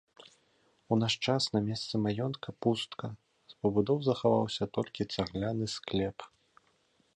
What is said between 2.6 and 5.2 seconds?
пустка, з пабудоў захаваўся толькі